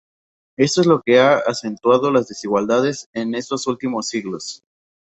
[0.57, 4.63] Esto es lo que ha acentuado las desigualdades en estos últimos siglos.